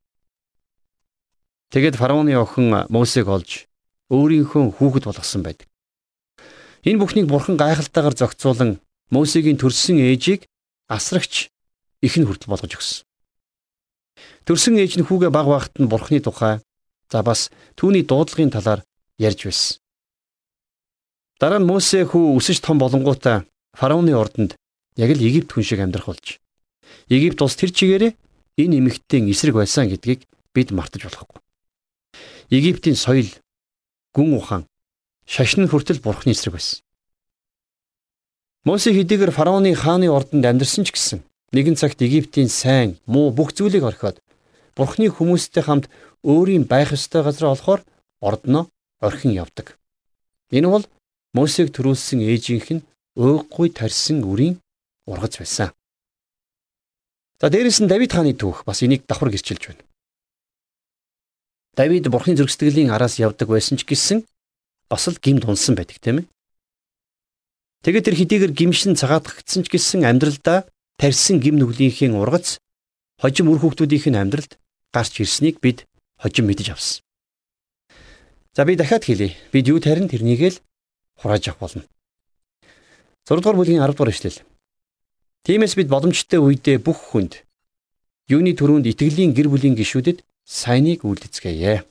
Тэгэд 1.71 1.99
фараоны 1.99 2.35
охин 2.39 2.87
Мосег 2.89 3.27
олж 3.27 3.67
өөрийнхөө 4.11 4.79
хүүхэд 4.79 5.05
болгосон 5.11 5.43
байдаг. 5.43 5.67
Энэ 6.87 7.03
бүхнийг 7.03 7.27
бурхан 7.27 7.59
гайхалтайгаар 7.59 8.15
зохицуулан 8.15 8.79
Мосегийн 9.11 9.59
төрсөн 9.59 9.99
ээжийг 9.99 10.47
асрагч 10.87 11.51
ихэн 12.07 12.27
хүртэл 12.27 12.51
болгож 12.51 12.73
өгсөн. 12.79 13.03
Төрсөн 14.47 14.79
ээж 14.79 15.03
нь 15.03 15.07
хүүгээ 15.07 15.31
баг 15.35 15.47
багт 15.51 15.75
нь 15.83 15.91
бурхны 15.91 16.23
тухай 16.23 16.63
за 17.11 17.23
бас 17.27 17.51
түүний 17.75 18.07
дуудлагын 18.07 18.55
талаар 18.55 18.87
ярьж 19.19 19.51
байсан. 19.51 19.83
Дараа 21.43 21.59
нь 21.59 21.67
Мосе 21.67 22.07
хүү 22.07 22.39
өсөж 22.39 22.63
том 22.63 22.79
болонгуудаа 22.79 23.43
фараоны 23.75 24.15
ордонд 24.15 24.55
яг 24.95 25.11
л 25.11 25.21
Египт 25.21 25.51
хүн 25.51 25.67
шиг 25.67 25.83
амьдрах 25.83 26.07
болж. 26.07 26.39
Египт 27.11 27.43
улс 27.43 27.59
тэр 27.59 27.75
чигээрээ 27.75 28.13
энэ 28.63 28.79
эмэгтэйн 28.79 29.27
эсрэг 29.35 29.59
байсан 29.59 29.91
гэдгийг 29.91 30.25
бид 30.55 30.71
мартаж 30.71 31.11
болохгүй. 31.11 31.43
Египтийн 32.51 32.97
соёл, 32.97 33.31
гүн 34.15 34.39
ухаан, 34.39 34.65
шашин 35.27 35.69
хүртэл 35.69 36.01
бурхны 36.01 36.33
эсрэг 36.33 36.55
байсан. 36.55 36.81
Мосе 38.67 38.91
хэдийгээр 38.95 39.31
фараоны 39.31 39.75
хааны 39.75 40.11
ордонд 40.11 40.45
амьдарсан 40.47 40.85
ч 40.87 40.91
гэсэн 40.95 41.21
нэгэн 41.55 41.79
цагт 41.79 42.03
Египтийн 42.03 42.51
сайн, 42.51 42.99
муу 43.07 43.31
бүх 43.31 43.55
зүйлийг 43.55 43.87
орхиод 43.87 44.19
бурхны 44.75 45.07
хүмүүстэй 45.09 45.63
хамт 45.63 45.87
өөрийн 46.27 46.67
байх 46.67 46.91
ёстой 46.93 47.23
газар 47.23 47.55
олохоор 47.55 47.81
ордноо 48.21 48.67
орхин 49.01 49.33
явдаг. 49.33 49.79
Энэ 50.51 50.69
бол 50.69 50.85
Мосег 51.37 51.71
төрүүлсэн 51.71 52.25
ээжийнх 52.27 52.69
нь 52.75 52.87
уйггүй 53.15 53.71
тарьсан 53.71 54.25
үрийн 54.25 54.59
ургаж 55.07 55.39
байсан. 55.39 55.71
За 57.41 57.47
дээрэс 57.53 57.85
нь 57.85 57.91
Давид 57.93 58.11
хааны 58.11 58.35
түүх 58.35 58.65
бас 58.67 58.83
энийг 58.83 59.07
давхар 59.07 59.31
гэрчилж 59.31 59.63
байна. 59.69 59.86
Давид 61.76 62.09
бурхны 62.09 62.33
зөргсдгэлийн 62.40 62.88
араас 62.88 63.21
явдаг 63.21 63.52
байсан 63.52 63.76
ч 63.76 63.85
гэсэн 63.85 64.25
бас 64.88 65.04
л 65.12 65.21
гимд 65.21 65.45
унсан 65.45 65.76
байдаг 65.76 66.00
тийм 66.00 66.25
ээ. 66.25 66.26
Тэгээд 67.85 68.06
тэр 68.09 68.16
хэдийгээр 68.16 68.52
гимшин 68.56 68.97
цагаатгагдсан 68.97 69.62
ч 69.62 69.68
гэсэн 69.68 70.09
амьдралдаа 70.09 70.64
тарьсан 70.97 71.37
гим 71.37 71.61
нүглийнхээ 71.61 72.16
ургац 72.16 72.56
хожим 73.21 73.52
үр 73.52 73.61
хүүхдүүдийн 73.61 74.16
амьдралд 74.16 74.56
гарч 74.88 75.21
ирснийг 75.21 75.61
бид 75.61 75.85
хожим 76.16 76.49
мэдэж 76.49 76.73
авсан. 76.73 77.04
За 78.56 78.64
би 78.64 78.73
дахиад 78.75 79.04
хэлье. 79.04 79.37
Бид 79.52 79.68
юу 79.68 79.76
тарин 79.76 80.09
тэрнийг 80.09 80.40
л 80.40 80.61
хурааж 81.21 81.45
авах 81.52 81.61
болно. 81.61 81.85
6 83.28 83.37
дугаар 83.45 83.56
бүлгийн 83.61 83.85
10 83.85 83.92
дугаар 83.92 84.16
эшлэл. 84.16 84.40
Тиймээс 85.45 85.76
бид 85.76 85.92
боломжтой 85.92 86.40
үедээ 86.40 86.80
бүх 86.80 87.12
хүнд 87.12 87.45
юуны 88.33 88.56
төрөнд 88.56 88.88
итгэлийн 88.88 89.37
гэр 89.37 89.52
бүлийн 89.52 89.76
гишүүдэд 89.78 90.25
сайныг 90.47 91.03
үлдэцгээе. 91.03 91.83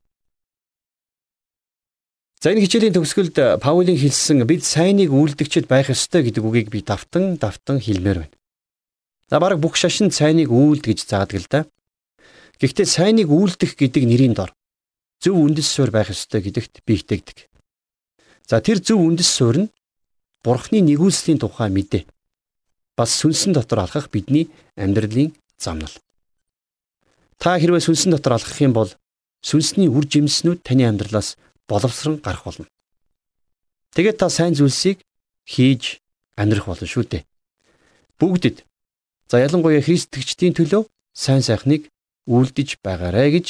За 2.40 2.52
энэ 2.56 2.64
хичээлийн 2.64 2.96
төгсгөлд 2.96 3.60
Паулийн 3.60 4.00
хэлсэн 4.00 4.48
бид 4.48 4.64
сайныг 4.64 5.12
үлдэгчд 5.12 5.68
байх 5.68 5.92
ёстой 5.92 6.24
гэдэг 6.24 6.44
үгийг 6.44 6.70
би 6.72 6.80
давтан 6.80 7.36
давтан 7.36 7.84
хэлмээр 7.84 8.24
байна. 8.24 8.36
За 9.30 9.40
баг 9.44 9.60
бүх 9.60 9.76
шашин 9.76 10.10
сайныг 10.10 10.50
үлд 10.50 10.88
гэж 10.88 11.04
заадаг 11.04 11.38
л 11.42 11.50
да. 11.52 11.60
Гэхдээ 12.62 12.88
сайныг 12.88 13.28
үлдэх 13.28 13.76
гэдэг 13.76 14.04
нэрийн 14.08 14.38
дор 14.38 14.56
зөв 15.20 15.36
үндэс 15.36 15.68
суурь 15.68 15.92
байх 15.92 16.14
ёстой 16.14 16.46
гэдэгт 16.46 16.86
би 16.86 17.02
итгэдэг. 17.02 17.50
За 18.48 18.62
тэр 18.62 18.80
зөв 18.80 19.02
үндэс 19.02 19.28
суурь 19.28 19.66
нь 19.66 19.74
Бурхны 20.46 20.80
нэгүүлслийн 20.86 21.42
тухай 21.42 21.74
мэдээ 21.74 22.06
бас 22.96 23.12
сүнсэн 23.20 23.58
дотор 23.58 23.84
алхах 23.84 24.14
бидний 24.14 24.48
амьдралын 24.78 25.34
замнал. 25.58 25.92
Та 27.42 27.60
хэрвээ 27.60 27.84
сүнсэн 27.84 28.16
дотор 28.16 28.38
алхах 28.38 28.60
юм 28.62 28.74
бол 28.74 28.92
сүнсний 29.44 29.92
үр 29.92 30.06
жимснүүд 30.08 30.64
таны 30.66 30.88
амьдралаас 30.88 31.38
боловсрон 31.68 32.18
гарах 32.24 32.46
болно. 32.46 32.66
Тэгээд 33.94 34.18
та 34.20 34.30
сайн 34.30 34.56
зүйлсийг 34.56 35.04
хийж 35.46 36.00
амьдрах 36.36 36.66
болно 36.66 36.88
шүү 36.88 37.06
дээ. 37.06 37.24
Бүгдэд 38.20 38.64
за 39.30 39.44
ялангуяа 39.44 39.84
христчдийн 39.84 40.56
төлөө 40.56 40.88
сайн 41.14 41.44
сайхныг 41.46 41.92
үлдэж 42.26 42.82
байгаарэ 42.82 43.38
гэж 43.38 43.48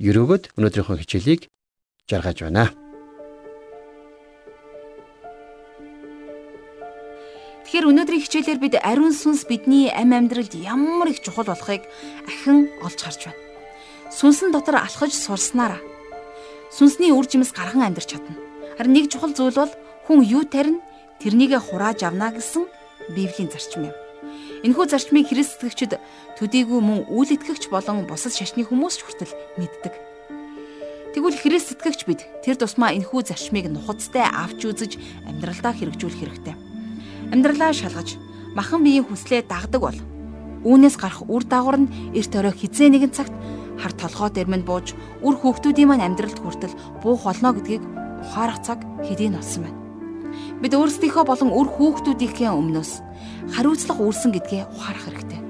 өрөөгд 0.00 0.56
өнөөдрийнхөө 0.56 0.96
хичээлийг 1.02 1.48
жаргаж 2.08 2.38
байна. 2.46 2.85
Тэгэхээр 7.66 7.90
өнөөдрийн 7.90 8.22
хичээлээр 8.22 8.60
бид 8.62 8.74
ариун 8.78 9.10
сүнс 9.10 9.42
бидний 9.50 9.90
амь 9.90 10.14
амьдралд 10.14 10.54
ямар 10.54 11.10
их 11.10 11.18
чухал 11.18 11.50
болохыг 11.50 11.82
ахин 12.30 12.70
олж 12.78 12.94
харж 13.02 13.26
байна. 13.26 13.42
Сүнсэн 14.14 14.54
дотор 14.54 14.78
алхаж 14.78 15.10
сурснараа 15.10 15.82
сүнсний 16.70 17.10
үр 17.10 17.26
жимс 17.26 17.50
гархан 17.50 17.82
амьдарч 17.82 18.14
чадна. 18.14 18.38
Харин 18.78 18.94
нэг 18.94 19.10
чухал 19.10 19.34
зүйл 19.34 19.58
бол 19.58 19.74
хүн 20.06 20.22
юу 20.22 20.46
тарина 20.46 20.78
тэрнийгэ 21.18 21.58
хурааж 21.58 22.06
авна 22.06 22.30
гэсэн 22.30 22.70
Библийн 23.10 23.50
зарчим 23.50 23.90
юм. 23.90 23.96
Энэхүү 24.62 24.86
зарчмыг 24.86 25.26
Христ 25.26 25.58
итгэгчид 25.58 25.98
төдийгүй 26.38 26.78
мөн 26.78 27.10
үйл 27.10 27.34
итгэгч 27.34 27.66
болон 27.66 28.06
бусад 28.06 28.30
шашны 28.30 28.62
хүмүүс 28.62 28.94
ч 28.94 29.02
хүртэл 29.02 29.34
мэддэг. 29.58 29.94
Тэгвэл 31.18 31.34
Христ 31.34 31.74
итгэгч 31.74 32.06
бид 32.06 32.22
тэр 32.46 32.62
тусмаа 32.62 32.94
энэхүү 32.94 33.26
зарчмыг 33.26 33.66
нухацтай 33.74 34.22
авч 34.22 34.70
үзэж 34.70 34.92
амьдралдаа 35.26 35.74
хэрэгжүүлэх 35.74 36.22
хэрэгтэй 36.22 36.65
амьдралаа 37.34 37.72
шалгаж 37.74 38.18
махан 38.54 38.84
биеийн 38.86 39.06
хүслээ 39.06 39.46
дагдаг 39.50 39.82
бол 39.82 39.98
үүнээс 40.62 40.96
гарах 40.98 41.26
үр 41.26 41.42
дагавар 41.42 41.78
нь 41.82 41.92
эрт 42.14 42.32
орой 42.38 42.54
хизээ 42.54 42.88
нэгэн 42.90 43.12
цагт 43.14 43.34
хар 43.78 43.92
толгой 43.92 44.30
дэрмэнд 44.30 44.64
бууж 44.66 44.94
үр 45.26 45.34
хүүхдүүдийн 45.38 45.88
маань 45.90 46.06
амьдралд 46.06 46.38
хүртэл 46.38 46.74
буух 47.02 47.26
болно 47.26 47.50
гэдгийг 47.54 47.82
ухаарах 48.22 48.62
цаг 48.62 48.80
хэдийн 49.06 49.36
болсон 49.36 49.62
байна. 49.66 49.78
Бид 50.62 50.72
өөрсдийнхөө 50.72 51.24
болон 51.26 51.50
үр 51.52 51.68
хүүхдүүдийнхээ 51.68 52.50
өмнөөс 52.50 52.92
хариуцлага 53.54 54.02
үүрсэн 54.02 54.30
гэдгээ 54.32 54.62
ухаарах 54.72 55.04
хэрэгтэй. 55.04 55.40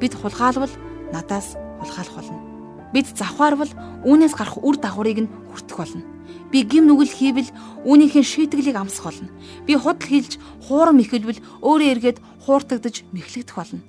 Бид 0.00 0.12
хулгаалвал 0.16 0.74
надаас 1.12 1.58
хулгайлах 1.82 2.16
болно. 2.16 2.40
Бид 2.94 3.06
завхаарвал 3.12 3.72
үүнээс 4.08 4.34
гарах 4.34 4.56
үр 4.64 4.76
дагаврыг 4.80 5.28
нь 5.28 5.32
хүртэх 5.52 5.76
болно 5.76 6.17
Би 6.48 6.64
гим 6.64 6.88
нүгэл 6.88 7.12
хийвэл 7.12 7.50
үүнийхээ 7.84 8.24
шийтгэлийг 8.24 8.76
амсах 8.76 9.12
болно. 9.12 9.28
Би 9.68 9.76
худал 9.76 10.08
хийлж 10.08 10.40
хуурам 10.64 10.98
ихэлвэл 11.04 11.44
өөрөө 11.60 11.88
эргээд 11.92 12.18
хууртагдж 12.44 13.04
мэхлэгдэх 13.12 13.56
болно. 13.56 13.84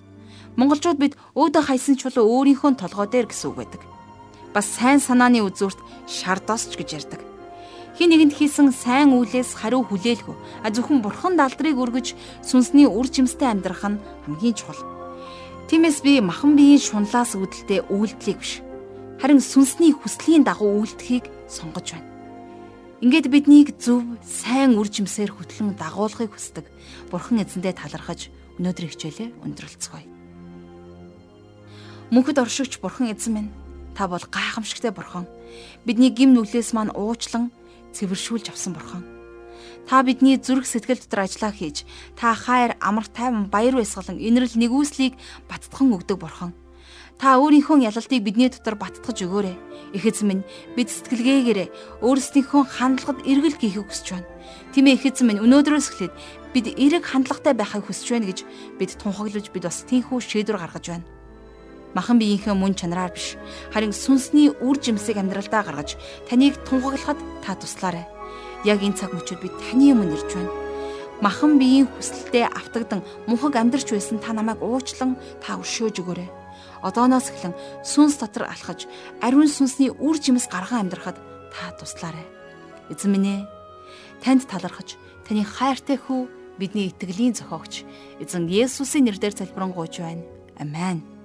Монголчууд 0.59 0.99
бид 0.99 1.13
өөдөө 1.39 1.63
хайсан 1.63 1.95
чулуу 1.95 2.27
өөрийнхөө 2.27 2.75
толгой 2.75 3.07
дээр 3.07 3.31
гэсэн 3.31 3.47
үг 3.55 3.57
байдаг. 3.63 3.81
Бас 4.51 4.67
сайн 4.67 4.99
санааны 4.99 5.39
үзүүрт 5.47 5.79
шар 6.03 6.43
досч 6.43 6.75
гэж 6.75 6.89
ярьдаг. 6.99 7.21
Хин 7.95 8.11
нэгэнд 8.11 8.35
хийсэн 8.35 8.75
сайн 8.75 9.15
үйлээс 9.15 9.55
хариу 9.55 9.87
хүлээлгүй. 9.87 10.35
А 10.63 10.67
зөвхөн 10.67 10.99
бурхан 10.99 11.39
далдрыг 11.39 11.79
өргөж 11.79 12.15
сүнсний 12.43 12.87
үр 12.87 13.07
жимстэй 13.07 13.47
амьдрах 13.47 13.87
нь 13.87 14.01
хамгийн 14.27 14.55
чухал. 14.55 14.83
Тиймээс 15.71 16.01
би 16.03 16.17
махан 16.19 16.57
биеийн 16.57 16.81
шунлаас 16.81 17.37
үүдэлтэй 17.37 17.87
үйлдэлийг 17.93 18.39
биш. 18.41 18.59
Харин 19.21 19.43
сүнсний 19.43 19.93
хүслийн 19.93 20.47
дагуу 20.47 20.81
үйлдэхийг 20.81 21.29
сонгож 21.45 21.93
байна. 21.93 22.08
Ингээд 22.99 23.31
биднийг 23.31 23.79
зөв, 23.79 24.03
сайн 24.27 24.75
үр 24.75 24.91
жимсээр 24.91 25.31
хөтлөн 25.31 25.79
дагуулахыг 25.79 26.35
хүсдэг. 26.35 26.67
Бурхан 27.07 27.39
эзэндээ 27.39 27.71
талархаж 27.79 28.27
өнөөдрийн 28.59 28.91
хичээлээ 28.91 29.29
өндөрлцгөөе. 29.39 30.07
Мөнхөд 32.11 32.43
оршигч 32.43 32.83
бурхан 32.83 33.07
эзэн 33.15 33.31
минь 33.31 33.51
та 33.95 34.11
бол 34.11 34.19
гайхамшигтай 34.19 34.91
бурхан. 34.91 35.31
Бидний 35.87 36.11
гим 36.11 36.35
нүглээс 36.35 36.75
маань 36.75 36.91
уучлан 36.91 37.55
цэвэршүүлж 37.95 38.51
авсан 38.51 38.75
бурхан. 38.75 39.07
Та 39.87 40.03
бидний 40.03 40.35
зүрх 40.35 40.67
сэтгэл 40.67 40.99
дотор 40.99 41.23
ажиллаа 41.23 41.55
хийж, 41.55 41.87
та 42.19 42.35
хайр, 42.35 42.75
амар 42.83 43.07
тайван, 43.07 43.47
баяр 43.47 43.79
баясгалан, 43.79 44.19
инэрл 44.19 44.59
нэгүслийг 44.59 45.15
баттхан 45.47 45.95
өгдөг 45.95 46.19
бурхан. 46.19 46.51
Та 47.19 47.35
өөрийнхөө 47.35 47.83
ялалтыг 47.83 48.23
бидний 48.23 48.47
дотор 48.47 48.79
баттгаж 48.79 49.27
өгөөрэй. 49.27 49.55
Их 49.91 50.07
эзэн 50.07 50.27
минь 50.31 50.43
бид 50.79 50.87
сэтгэлгээгээрээ 50.87 51.99
өөрсдийнхөө 51.99 52.63
хандлагад 52.63 53.27
эргэл 53.27 53.59
хийхийг 53.59 53.91
хүсэж 53.91 54.07
байна. 54.15 54.29
Тимээ 54.71 54.95
их 54.95 55.03
эзэн 55.03 55.27
минь 55.27 55.43
өнөөдрөөс 55.43 55.87
эхлээд 55.91 56.13
бид 56.55 56.65
эрэг 56.79 57.03
хандлагатай 57.03 57.53
байхыг 57.59 57.91
хүсэж 57.91 58.07
байна 58.15 58.29
гэж 58.31 58.39
бид 58.79 58.95
тунхаглаж 58.95 59.51
бид 59.51 59.67
бас 59.67 59.83
тийхүү 59.83 60.23
шийдвэр 60.23 60.63
гаргаж 60.63 60.85
байна 60.87 61.07
махан 61.95 62.19
биеийнхээ 62.21 62.53
мөн 62.53 62.77
чанараар 62.77 63.13
биш 63.13 63.35
харин 63.73 63.93
сүнсний 63.93 64.53
үр 64.61 64.77
жимсийг 64.77 65.17
амьдралдаа 65.17 65.65
гаргаж 65.65 65.97
таныг 66.29 66.53
тунхаглахад 66.69 67.17
та 67.41 67.57
туслаарай. 67.57 68.05
Яг 68.65 68.83
энэ 68.83 68.97
цаг 68.97 69.13
мөчид 69.13 69.41
би 69.41 69.49
таны 69.49 69.93
өмнө 69.93 70.13
ирж 70.13 70.29
байна. 70.37 70.53
Махан 71.21 71.57
биеийн 71.57 71.87
хүсэлтэд 71.89 72.53
автагдан 72.53 73.01
мунхаг 73.25 73.55
амьдарч 73.57 73.89
байсан 73.89 74.19
та 74.21 74.33
намайг 74.33 74.61
уучлан 74.61 75.17
та 75.41 75.57
өршөөж 75.57 75.97
өгөөрэй. 75.97 76.38
Одооноос 76.81 77.29
эхлэн 77.31 77.53
сүнс 77.83 78.19
дотор 78.19 78.47
алхаж 78.47 78.87
ариун 79.21 79.51
сүнсний 79.51 79.91
үр 79.91 80.15
жимс 80.17 80.47
гарган 80.47 80.87
амьдрахад 80.87 81.17
та 81.51 81.75
туслаарай. 81.75 82.25
Эзэн 82.89 83.11
минь 83.11 83.27
ээ 83.27 83.41
танд 84.23 84.47
талархаж 84.47 84.95
таны 85.27 85.43
хайртай 85.43 85.99
хүү 85.99 86.27
бидний 86.59 86.87
итгэлийн 86.91 87.35
зохиогч 87.35 87.83
эзэн 88.23 88.47
Есүсийн 88.47 89.07
нэрээр 89.07 89.35
залбирanгуйж 89.35 89.99
байна. 89.99 90.23
Амен. 90.59 91.18